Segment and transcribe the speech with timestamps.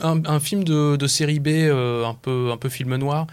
[0.00, 3.26] un, film de, série B un, peu, un peu film noir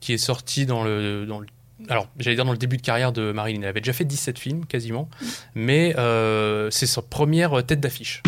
[0.00, 1.46] qui est sorti dans le, dans le
[1.88, 3.60] alors, j'allais dire dans le début de carrière de Marilyn.
[3.62, 5.08] Elle avait déjà fait 17 films, quasiment.
[5.54, 8.22] Mais euh, c'est sa première tête d'affiche.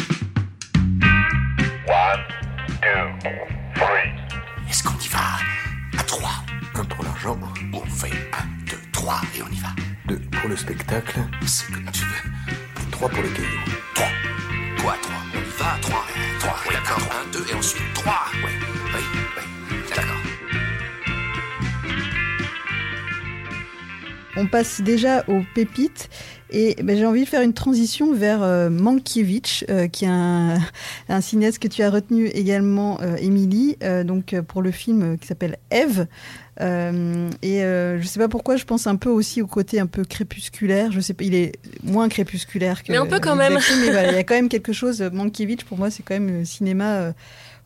[4.69, 5.19] Est-ce qu'on y va?
[5.99, 6.31] À 3
[6.75, 7.39] Un pour l'argent.
[7.73, 9.69] On fait 1, 2, 3 et on y va.
[10.09, 11.19] 2 pour le spectacle.
[11.47, 12.91] C'est comme tu veux.
[12.91, 13.47] 3 pour les cailloux.
[13.95, 14.07] 3.
[14.77, 15.15] Toi, 3.
[15.35, 15.79] On y va
[16.49, 16.57] 3.
[16.63, 16.73] 3.
[16.73, 16.99] D'accord.
[17.27, 18.13] 1, 2 et ensuite 3.
[18.43, 18.51] Ouais.
[18.95, 19.01] Oui,
[19.37, 19.77] oui.
[19.95, 20.17] D'accord.
[24.37, 26.09] On passe déjà aux pépites.
[26.51, 30.61] Et ben, j'ai envie de faire une transition vers euh, Mankiewicz, euh, qui est un,
[31.21, 36.07] cinéaste que tu as retenu également, euh, Émilie, donc pour le film qui s'appelle Eve.
[36.61, 40.05] et je ne sais pas pourquoi, je pense un peu aussi au côté un peu
[40.05, 40.93] crépusculaire.
[40.93, 42.93] Je sais pas, il est moins crépusculaire que.
[42.93, 43.59] Mais un peu quand même.
[43.81, 45.01] mais voilà, il y a quand même quelque chose.
[45.01, 47.13] Mankiewicz, pour moi, c'est quand même cinéma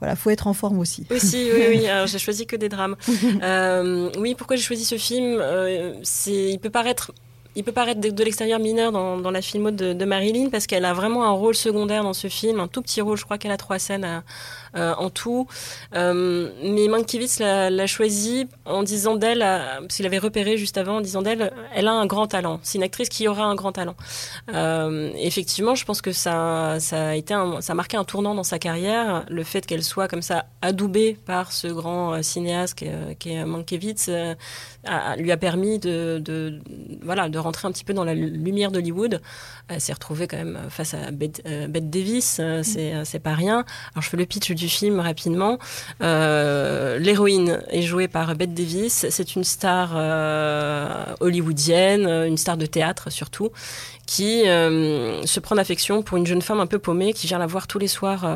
[0.02, 1.06] voilà, faut être en forme aussi.
[1.10, 1.86] Aussi, oui, oui.
[1.88, 2.96] Alors, j'ai choisi que des drames.
[3.41, 7.12] euh, oui, pourquoi j'ai choisi ce film euh, C'est, il peut paraître
[7.55, 11.25] il peut paraître de, l'extérieur mineur dans, la filmo de, Marilyn parce qu'elle a vraiment
[11.25, 13.17] un rôle secondaire dans ce film, un tout petit rôle.
[13.17, 14.22] Je crois qu'elle a trois scènes à,
[14.75, 15.47] euh, en tout.
[15.94, 20.97] Euh, mais Mankiewicz l'a choisi en disant d'elle, euh, parce qu'il avait repéré juste avant,
[20.97, 22.59] en disant d'elle, elle a un grand talent.
[22.62, 23.94] C'est une actrice qui aura un grand talent.
[25.19, 29.25] effectivement, je pense que ça, a été, ça a marqué un tournant dans sa carrière,
[29.28, 32.75] le fait qu'elle soit comme ça adoubée par ce grand cinéaste
[33.19, 34.09] qui est, Mankiewicz,
[35.19, 36.61] lui a permis de,
[37.03, 39.20] voilà, de rentrer un petit peu dans la lumière d'Hollywood.
[39.68, 41.42] Elle s'est retrouvée quand même face à Bette,
[41.90, 43.64] Davis, c'est, c'est pas rien.
[43.92, 45.58] Alors je fais le pitch du film rapidement.
[46.02, 49.06] Euh, l'héroïne est jouée par Bette Davis.
[49.10, 53.50] C'est une star euh, hollywoodienne, une star de théâtre surtout,
[54.06, 57.46] qui euh, se prend d'affection pour une jeune femme un peu paumée qui vient la
[57.46, 58.26] voir tous les soirs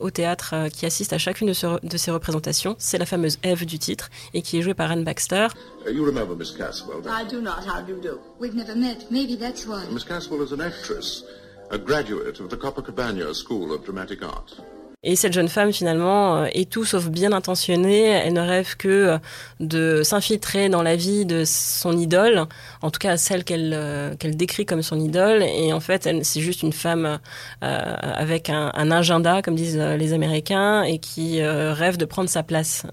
[0.00, 2.76] au théâtre, qui assiste à chacune de, de ses représentations.
[2.78, 5.48] C'est la fameuse Eve du titre et qui est jouée par Anne Baxter.
[5.86, 7.00] Uh, you remember Miss Caswell?
[7.06, 7.64] I do not.
[7.64, 8.18] How do you do?
[8.46, 9.10] We've never met.
[9.10, 9.84] Maybe that's why.
[9.90, 11.24] Miss Caswell is an actress,
[11.72, 14.60] a graduate of the Copacabana School of Dramatic Art.
[15.02, 18.02] Et cette jeune femme, finalement, euh, est tout sauf bien intentionnée.
[18.02, 19.18] Elle ne rêve que euh,
[19.58, 22.44] de s'infiltrer dans la vie de son idole,
[22.82, 25.42] en tout cas celle qu'elle euh, qu'elle décrit comme son idole.
[25.42, 27.18] Et en fait, c'est juste une femme
[27.60, 32.86] avec un, un, agenda, comme disent les Américains, et qui rêve de prendre sa place.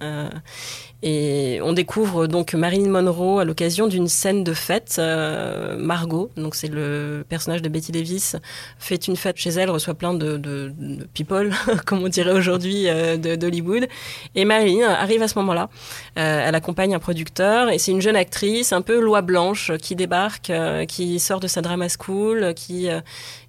[1.06, 4.96] Et on découvre donc Marilyn Monroe à l'occasion d'une scène de fête.
[5.00, 8.38] Euh, Margot, donc c'est le personnage de Betty Davis,
[8.80, 11.52] fait une fête chez elle, reçoit plein de, de, de people,
[11.86, 13.90] comme on dirait aujourd'hui, euh, d'Hollywood.
[14.34, 15.70] Et Marilyn arrive à ce moment-là.
[16.18, 19.98] Euh, elle accompagne un producteur et c'est une jeune actrice, un peu loi blanche, qui
[19.98, 22.88] débarque, euh, qui sort de sa drama school, qui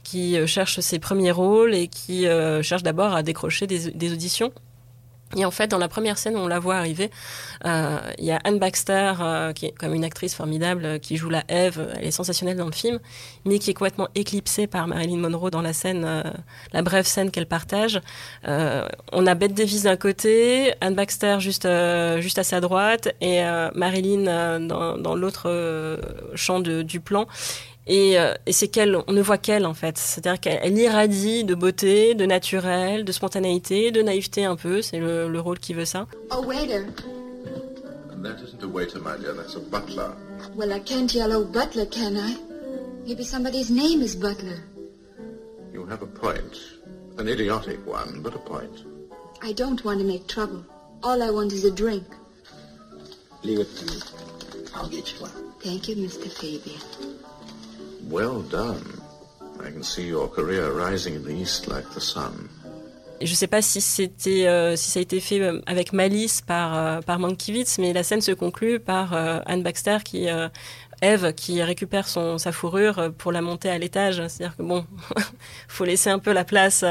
[0.03, 2.27] qui cherche ses premiers rôles et qui
[2.63, 4.53] cherche d'abord à décrocher des, des auditions.
[5.37, 7.11] Et en fait, dans la première scène où on la voit arriver,
[7.65, 11.17] euh, il y a Anne Baxter, euh, qui est comme une actrice formidable, euh, qui
[11.17, 12.99] joue la Eve, elle est sensationnelle dans le film,
[13.45, 16.07] mais qui est complètement éclipsée par Marilyn Monroe dans la scène,
[16.73, 18.01] la brève scène qu'elle partage.
[18.45, 21.69] on a Bette Davis d'un côté, Anne Baxter juste,
[22.19, 23.43] juste à sa droite, et
[23.75, 25.99] Marilyn dans, dans l'autre
[26.35, 27.27] champ de, du plan.
[27.87, 29.99] Et, euh, et c'est qu'elle, on ne voit qu'elle en fait.
[29.99, 34.81] C'est-à-dire qu'elle irradie de beauté, de naturel, de spontanéité, de naïveté un peu.
[34.81, 36.07] C'est le, le rôle qui veut ça.
[36.31, 36.85] A waiter.
[38.23, 39.35] That isn't a waiter, my dear.
[39.35, 40.15] That's a butler.
[40.57, 42.37] Well, I can't yell, oh, butler, can I?
[43.07, 44.65] Maybe somebody's name is Butler.
[45.75, 46.59] You have a point.
[47.19, 48.83] An idiotic one, but a point.
[49.43, 50.65] I don't want to make trouble.
[51.03, 52.05] All I want is a drink.
[53.43, 54.01] Leave it to me.
[54.75, 55.53] I'll get you one.
[55.61, 56.33] Thank you, Mr.
[56.33, 56.81] Fabian.
[58.11, 58.83] Well done.
[59.61, 62.49] I can see your career rising in the east like the sun.
[63.21, 63.79] Et je sais pas si
[64.47, 68.03] euh, si ça a été fait euh, avec malice par euh, par Mankiewicz, mais la
[68.03, 70.49] scène se conclut par euh, Anne Baxter qui euh,
[71.01, 74.17] Eve qui récupère son sa fourrure pour la monter à l'étage.
[74.29, 74.85] C'est-à-dire que bon,
[75.69, 76.85] faut laisser un peu la place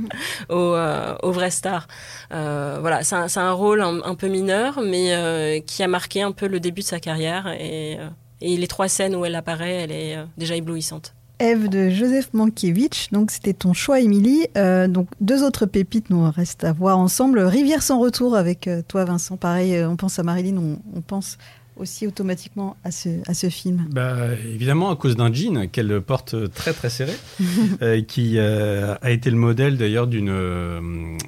[0.50, 0.76] aux,
[1.22, 1.88] aux vraies stars.
[2.30, 6.60] voilà, c'est un, rôle un, un, peu mineur, mais qui a marqué un peu le
[6.60, 7.98] début de sa carrière et
[8.40, 11.14] et les trois scènes où elle apparaît, elle est euh, déjà éblouissante.
[11.38, 14.46] Eve de Joseph Mankiewicz, donc c'était ton choix, Émilie.
[14.58, 17.40] Euh, donc deux autres pépites nous restent à voir ensemble.
[17.40, 19.38] Rivière sans retour avec euh, toi, Vincent.
[19.38, 21.38] Pareil, on pense à Marilyn, on pense
[21.80, 24.14] aussi automatiquement à ce, à ce film bah,
[24.52, 27.14] Évidemment, à cause d'un jean qu'elle porte très très serré,
[27.82, 30.80] euh, qui euh, a été le modèle d'ailleurs d'une euh,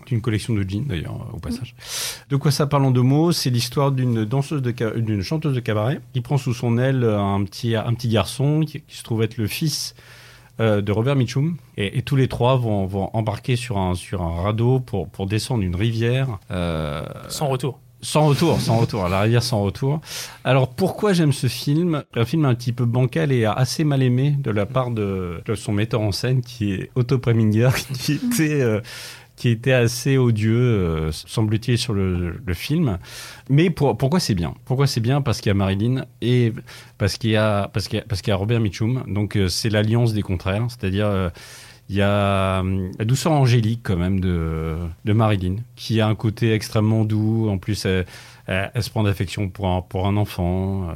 [0.07, 1.75] d'une collection de jeans, d'ailleurs, au passage.
[2.29, 3.33] De quoi ça parle en deux mots?
[3.33, 7.75] C'est l'histoire d'une danseuse, d'une chanteuse de cabaret qui prend sous son aile un petit,
[7.75, 9.95] un petit garçon qui, qui se trouve être le fils
[10.61, 11.57] euh, de Robert Mitchum.
[11.79, 15.27] Et, et tous les trois vont, vont embarquer sur un, sur un radeau pour, pour
[15.27, 16.39] descendre une rivière.
[16.51, 17.81] euh, Sans retour.
[18.03, 20.01] Sans retour, sans retour, la rivière sans retour.
[20.45, 22.03] Alors pourquoi j'aime ce film?
[22.15, 25.73] Un film un petit peu bancal et assez mal aimé de la part de, son
[25.73, 28.81] metteur en scène qui est Otto Preminger, qui était euh,
[29.37, 32.99] qui était assez odieux, euh, semble-t-il, sur le, le film.
[33.49, 34.55] Mais pour- pourquoi c'est bien?
[34.67, 35.23] Pourquoi c'est bien?
[35.23, 36.53] Parce qu'il y a Marilyn et
[36.99, 39.05] parce qu'il y a parce qu'il y a, y a Robert Mitchum.
[39.09, 41.31] Donc euh, c'est l'alliance des contraires, c'est-à-dire euh,
[41.93, 46.15] il y a hum, la douceur angélique quand même de, de Marilyn, qui a un
[46.15, 47.51] côté extrêmement doux.
[47.51, 48.07] En plus, elle,
[48.83, 50.89] se prend d'affection pour un, pour un enfant.
[50.89, 50.95] euh,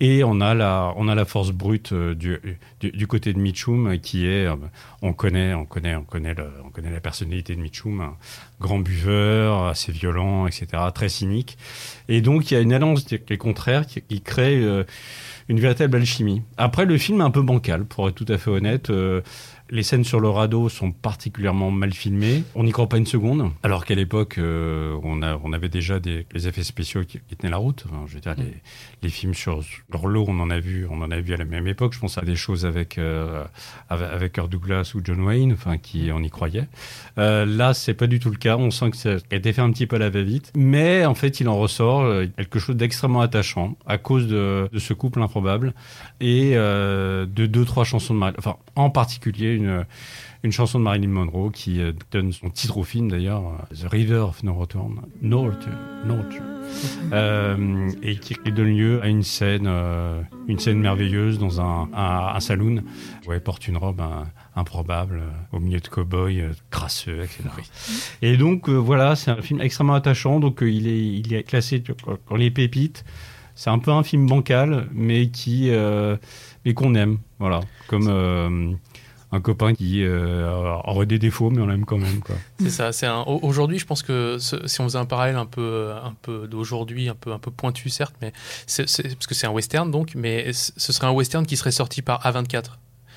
[0.00, 2.38] et on a la, on a la force brute euh, du,
[2.80, 4.46] du, côté de Mitchum, euh, qui est,
[5.00, 8.16] on connaît, on connaît, on connaît, on connaît la personnalité de Mitchum, un
[8.60, 11.56] grand buveur, assez violent, etc., très cynique.
[12.10, 14.62] Et donc il y a une alliance des contraires qui, crée
[15.48, 16.42] une véritable alchimie.
[16.58, 18.90] Après, le film est un peu bancal, pour être tout à fait honnête.
[19.70, 22.44] Les scènes sur le radeau sont particulièrement mal filmées.
[22.54, 23.50] On n'y croit pas une seconde.
[23.62, 27.36] Alors qu'à l'époque, euh, on, a, on avait déjà des, des effets spéciaux qui, qui
[27.36, 27.84] tenaient la route.
[27.88, 28.54] Enfin, je veux dire, les,
[29.02, 29.60] les films sur
[30.04, 31.94] l'eau, on en a vu, on en a vu à la même époque.
[31.94, 33.44] Je pense à des choses avec euh,
[33.88, 36.68] avec, Kirk Douglas ou John Wayne, enfin, qui on y croyait.
[37.18, 38.56] Euh, là, c'est pas du tout le cas.
[38.56, 41.14] On sent que ça a été fait un petit peu à la va-vite, mais en
[41.14, 45.22] fait, il en ressort euh, quelque chose d'extrêmement attachant à cause de, de ce couple
[45.22, 45.74] improbable
[46.20, 49.63] et euh, de deux trois chansons de Marilyn, enfin en particulier une
[50.44, 53.90] une chanson de Marilyn Monroe qui euh, donne son titre au film d'ailleurs, euh, The
[53.90, 55.76] River of No Return, No Return,
[56.06, 56.44] No Return.
[57.12, 62.32] Euh, et qui donne lieu à une scène, euh, une scène merveilleuse dans un, un,
[62.34, 62.82] un saloon
[63.26, 64.02] où elle porte une robe
[64.56, 67.42] improbable euh, au milieu de cow-boys euh, crasseux, etc.
[68.22, 70.40] Et donc euh, voilà, c'est un film extrêmement attachant.
[70.40, 71.82] Donc euh, il est, il est classé
[72.30, 73.04] dans les pépites.
[73.54, 76.16] C'est un peu un film bancal, mais qui, euh,
[76.64, 77.18] mais qu'on aime.
[77.38, 78.72] Voilà, comme euh,
[79.34, 80.48] un copain qui euh,
[80.84, 82.20] aurait des défauts, mais on l'aime quand même.
[82.20, 82.36] Quoi.
[82.60, 82.92] C'est ça.
[82.92, 83.20] C'est un...
[83.22, 86.46] au- Aujourd'hui, je pense que ce- si on faisait un parallèle un peu, un peu
[86.46, 88.32] d'aujourd'hui, un peu, un peu pointu certes, mais
[88.66, 92.00] c'est, parce que c'est un western donc, mais ce serait un western qui serait sorti
[92.02, 92.64] par A24.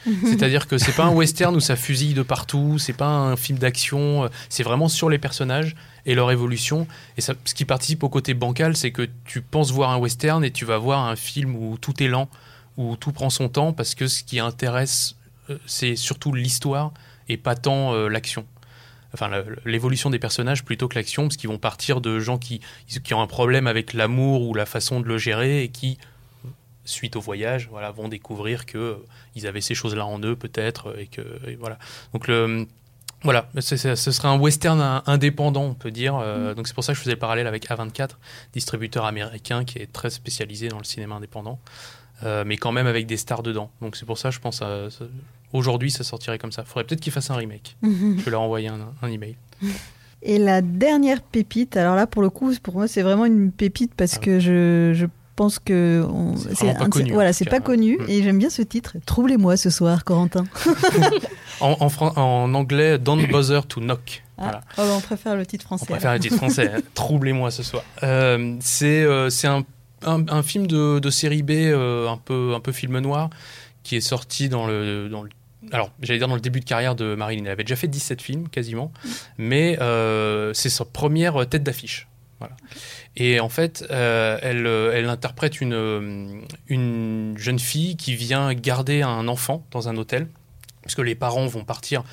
[0.23, 3.57] C'est-à-dire que c'est pas un western où ça fusille de partout, c'est pas un film
[3.59, 5.75] d'action, euh, c'est vraiment sur les personnages
[6.05, 6.87] et leur évolution.
[7.17, 10.43] Et ça, ce qui participe au côté bancal, c'est que tu penses voir un western
[10.45, 12.29] et tu vas voir un film où tout est lent,
[12.77, 15.26] où tout prend son temps, parce que ce qui intéresse, euh,
[15.65, 16.91] c'est surtout l'histoire
[17.29, 18.45] et pas tant euh, l'action
[19.13, 19.31] enfin
[19.65, 22.59] l'évolution des personnages plutôt que l'action, parce qu'ils vont partir de gens qui,
[23.03, 25.97] qui ont un problème avec l'amour ou la façon de le gérer et qui,
[26.83, 28.95] suite au voyage, voilà, vont découvrir que euh,
[29.35, 31.79] ils avaient ces choses-là en eux peut-être et que et voilà.
[32.13, 32.67] Donc le
[33.23, 36.15] voilà, ce serait un western in- indépendant, on peut dire.
[36.17, 38.09] Euh, Donc c'est pour ça que je faisais le parallèle avec A24,
[38.53, 41.59] distributeur américain qui est très spécialisé dans le cinéma indépendant,
[42.23, 43.71] euh, mais quand même avec des stars dedans.
[43.81, 44.89] Donc c'est pour ça, je pense, à-
[45.53, 46.63] aujourd'hui, ça sortirait comme ça.
[46.65, 47.77] Faudrait peut-être qu'ils fassent un remake.
[47.83, 49.35] Je vais leur envoyer un, un email.
[50.23, 53.93] Et la dernière pépite, alors là pour le coup, pour moi c'est vraiment une pépite
[53.95, 54.25] parce Ah oui.
[54.25, 55.05] que je, je
[55.35, 58.97] pense que on- C'est pas connu, Voilà, c'est pas connu et j'aime bien ce titre.
[59.05, 60.45] Troublez-moi ce soir, Corentin.
[61.59, 64.23] En, en, fran- en anglais, Don't bother to knock.
[64.37, 64.61] Ah, Voilà.
[64.93, 65.85] oh, on préfère le titre français.
[65.89, 66.71] On préfère le titre français.
[66.75, 66.79] hein.
[66.93, 67.83] Troublez-moi ce soir.
[68.03, 69.63] Euh, c'est euh, c'est un,
[70.05, 73.31] un, un film de, de série B, euh, un, peu, un peu film noir,
[73.81, 75.09] qui est sorti dans le.
[75.09, 75.29] Dans le
[75.71, 77.45] alors, j'allais dire dans le début de carrière de Marilyn.
[77.45, 78.91] Elle avait déjà fait 17 films, quasiment.
[79.37, 82.07] Mais euh, c'est sa première tête d'affiche.
[83.15, 89.01] Et en fait, euh, elle, euh, elle interprète une, une jeune fille qui vient garder
[89.01, 90.27] un enfant dans un hôtel,
[90.83, 92.03] puisque les parents vont partir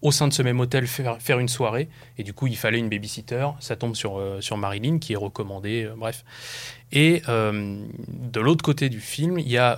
[0.00, 1.88] au sein de ce même hôtel faire, faire une soirée.
[2.18, 3.48] Et du coup, il fallait une babysitter.
[3.60, 6.24] Ça tombe sur, sur Marilyn, qui est recommandée, bref.
[6.92, 9.76] Et de l'autre côté du film, il y a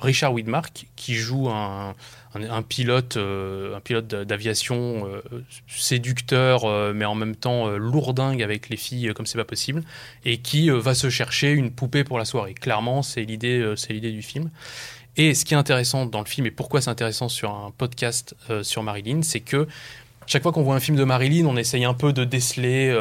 [0.00, 1.94] Richard Widmark, qui joue un,
[2.34, 5.22] un, pilote, euh, pilote d'a- d'aviation euh,
[5.68, 9.82] séducteur, euh, mais en même temps lourdingue avec les filles comme c'est pas possible,
[10.24, 12.54] et qui va se chercher une poupée pour la soirée.
[12.54, 14.50] Clairement, c'est l'idée, du film.
[15.16, 18.34] Et ce qui est intéressant dans le film, et pourquoi c'est intéressant sur un podcast
[18.62, 19.68] sur Marilyn, c'est que
[20.26, 22.92] chaque fois qu'on voit un film de Marilyn, on essaye un peu de déceler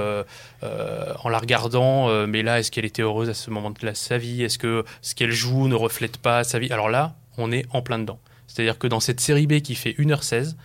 [0.62, 4.44] en la regardant, mais là, est-ce qu'elle était heureuse à ce moment de sa vie?
[4.44, 6.72] Est-ce que ce qu'elle joue ne reflète pas sa vie?
[6.72, 8.20] Alors là, on est en plein dedans.
[8.48, 10.56] C'est-à-dire que dans cette série B qui fait 1h16,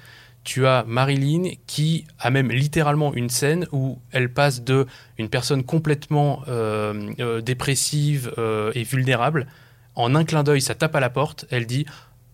[0.44, 4.86] tu as Marilyn qui a même littéralement une scène où elle passe de
[5.18, 9.46] une personne complètement euh, euh, dépressive euh, et vulnérable.
[9.94, 11.44] En un clin d'œil, ça tape à la porte.
[11.50, 11.84] Elle dit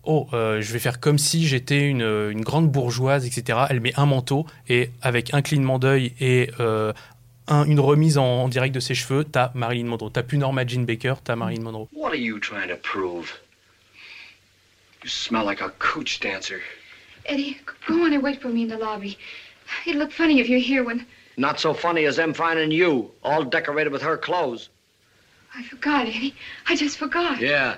[0.07, 3.59] Oh, je vais faire comme si j'étais une, grande bourgeoise, etc.
[3.71, 6.51] Elle met un manteau et avec un clignement d'œil et
[7.47, 10.11] un- une remise en, en direct de ses cheveux, t'as Marilyn Monroe.
[10.11, 11.87] T'as plus Norma Jean Baker, t'as Marilyn Monroe.
[11.91, 13.33] What are you trying to prove?
[15.05, 16.61] You smell like a cooch dancer.
[17.27, 19.19] Eddie, go on and wait for me in the lobby.
[19.85, 21.05] It'll look funny if you're here when.
[21.37, 24.69] Not so funny as them finding you, all decorated with her clothes.
[25.55, 26.33] I forgot, Eddie.
[26.67, 27.39] I just forgot.
[27.39, 27.77] Yeah.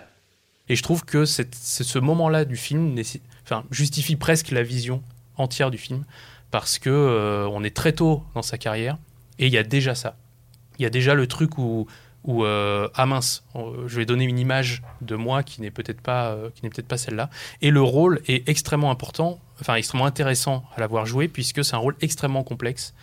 [0.69, 2.95] Et je trouve que c'est c'est ce moment-là du film
[3.43, 5.03] enfin, justifie presque la vision
[5.35, 6.05] entière du film
[6.49, 8.97] parce que euh, on est très tôt dans sa carrière
[9.37, 10.15] et il y a déjà ça.
[10.79, 11.87] Il y a déjà le truc où,
[12.27, 13.43] où euh, ah mince,
[13.87, 16.87] je vais donner une image de moi qui n'est peut-être pas, euh, qui n'est peut-être
[16.87, 17.29] pas celle-là.
[17.61, 21.79] Et le rôle est extrêmement important, enfin extrêmement intéressant à l'avoir joué puisque c'est un
[21.79, 22.93] rôle extrêmement complexe.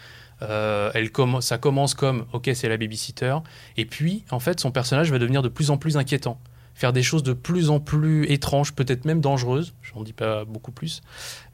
[0.43, 0.93] Euh,
[1.40, 3.37] ça commence comme ok c'est la babysitter
[3.76, 6.40] et puis en fait son personnage va devenir de plus en plus inquiétant
[6.75, 9.75] faire des choses de plus en plus étranges, peut-être même dangereuses.
[9.81, 11.02] J'en dis pas beaucoup plus.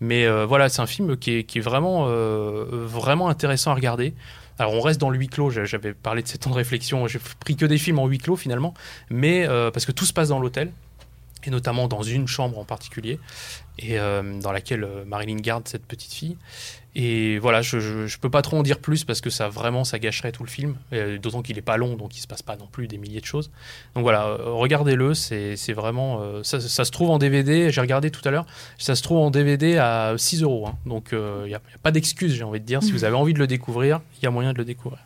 [0.01, 4.15] Mais euh, voilà, c'est un film qui est, vraiment, vraiment intéressant à regarder.
[4.61, 7.07] Alors on reste dans le huis clos, J'a- j'avais parlé de ces temps de réflexion,
[7.07, 8.75] j'ai pris que des films en huis clos finalement,
[9.09, 10.71] mais euh, parce que tout se passe dans l'hôtel,
[11.45, 13.19] et notamment dans une chambre en particulier,
[13.79, 16.37] et euh, dans laquelle euh, Marilyn garde cette petite fille.
[16.97, 19.85] Et voilà, je, je, je peux pas trop en dire plus parce que ça vraiment
[19.85, 22.43] ça gâcherait tout le film, Euh, d'autant qu'il est pas long, donc il se passe
[22.43, 23.51] pas non plus des milliers de choses.
[23.95, 26.21] Donc voilà, euh, regardez-le, c'est vraiment.
[26.21, 28.45] euh, ça, ça se trouve en DVD, j'ai regardé tout à l'heure,
[28.77, 30.67] ça se trouve en DVD à 6 euros.
[30.67, 30.77] hein.
[30.85, 32.83] Donc il n'y a, a pas d'excuse, j'ai envie de dire.
[32.83, 34.99] Si vous avez envie de le découvrir, il y a moyen de le découvrir.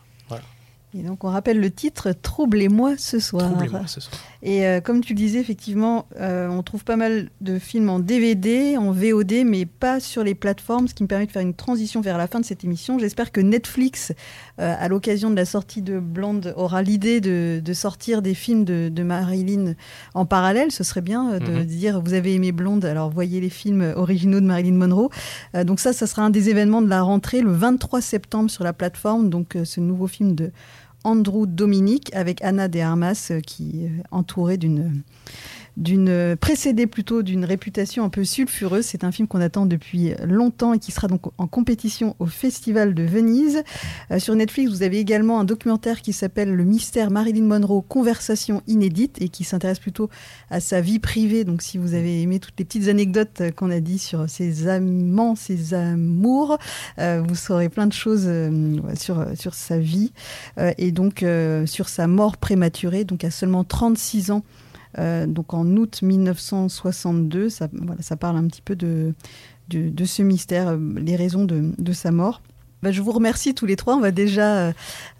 [0.96, 3.50] Et donc on rappelle le titre Troublez-moi ce soir.
[3.50, 4.14] Troublez-moi ce soir.
[4.42, 7.98] Et euh, comme tu le disais, effectivement, euh, on trouve pas mal de films en
[7.98, 11.54] DVD, en VOD, mais pas sur les plateformes, ce qui me permet de faire une
[11.54, 12.98] transition vers la fin de cette émission.
[12.98, 14.12] J'espère que Netflix,
[14.60, 18.64] euh, à l'occasion de la sortie de Blonde, aura l'idée de, de sortir des films
[18.64, 19.74] de, de Marilyn
[20.14, 20.70] en parallèle.
[20.70, 21.64] Ce serait bien de Mhm.
[21.64, 25.08] dire, vous avez aimé Blonde, alors voyez les films originaux de Marilyn Monroe.
[25.64, 28.72] Donc ça, ça sera un des événements de la rentrée le 23 septembre sur la
[28.72, 29.30] plateforme.
[29.30, 30.52] Donc ce nouveau film de
[31.04, 35.02] Andrew Dominic avec Anna de Armas euh, qui est entourée d'une
[35.76, 38.84] d'une euh, précédée plutôt d'une réputation un peu sulfureuse.
[38.84, 42.94] C'est un film qu'on attend depuis longtemps et qui sera donc en compétition au Festival
[42.94, 43.62] de Venise.
[44.10, 48.62] Euh, sur Netflix, vous avez également un documentaire qui s'appelle Le mystère Marilyn Monroe, conversation
[48.66, 50.10] inédite et qui s'intéresse plutôt
[50.50, 51.44] à sa vie privée.
[51.44, 54.68] Donc si vous avez aimé toutes les petites anecdotes euh, qu'on a dit sur ses
[54.68, 56.58] amants, ses amours,
[56.98, 60.12] euh, vous saurez plein de choses euh, sur, sur sa vie
[60.58, 64.42] euh, et donc euh, sur sa mort prématurée, donc à seulement 36 ans.
[64.98, 69.14] Euh, donc en août 1962, ça, voilà, ça parle un petit peu de,
[69.70, 72.42] ce mystère, euh, les raisons de sa mort.
[72.84, 73.96] Bah, je vous remercie tous les trois.
[73.96, 74.72] On va déjà euh,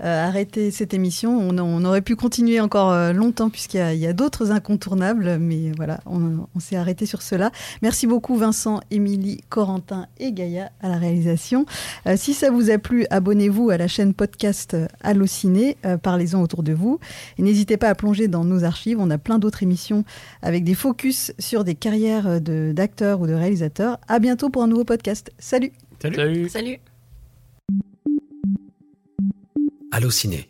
[0.02, 1.38] euh, arrêter cette émission.
[1.38, 6.00] On, on aurait pu continuer encore euh, longtemps puisqu'il y a, d'autres incontournables, mais voilà,
[6.04, 7.50] on, on s'est arrêté sur cela.
[7.80, 11.64] Merci beaucoup Vincent, Émilie, Corentin et Gaïa à la réalisation.
[12.06, 15.78] Euh, si ça vous a plu, abonnez-vous à la chaîne podcast Allociné.
[15.86, 17.00] Euh, Parlez-en autour de vous.
[17.38, 18.98] Et n'hésitez pas à plonger dans nos archives.
[19.00, 20.04] On a plein d'autres émissions
[20.42, 23.98] avec des focus sur des carrières de- d'acteurs ou de réalisateurs.
[24.06, 25.32] À bientôt pour un nouveau podcast.
[25.38, 26.16] Salut Salut.
[26.16, 26.48] Salut.
[26.50, 26.93] Salut.
[29.96, 30.48] Allociné,